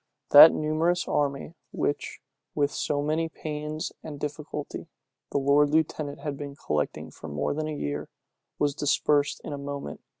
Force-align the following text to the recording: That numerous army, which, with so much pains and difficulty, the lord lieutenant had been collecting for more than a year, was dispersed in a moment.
That 0.31 0.51
numerous 0.51 1.07
army, 1.07 1.53
which, 1.71 2.21
with 2.55 2.71
so 2.71 3.03
much 3.03 3.31
pains 3.33 3.91
and 4.01 4.19
difficulty, 4.19 4.87
the 5.31 5.37
lord 5.37 5.69
lieutenant 5.69 6.21
had 6.21 6.39
been 6.39 6.55
collecting 6.55 7.11
for 7.11 7.27
more 7.27 7.53
than 7.53 7.67
a 7.67 7.75
year, 7.77 8.09
was 8.57 8.73
dispersed 8.73 9.41
in 9.43 9.53
a 9.53 9.59
moment. 9.59 10.01